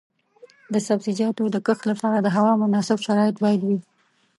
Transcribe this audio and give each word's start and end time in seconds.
د 0.73 0.75
سبزیجاتو 0.87 1.43
د 1.51 1.57
کښت 1.65 1.83
لپاره 1.91 2.17
د 2.21 2.27
هوا 2.35 2.53
مناسب 2.63 2.97
شرایط 3.05 3.35
باید 3.43 3.61
وي. 3.67 3.79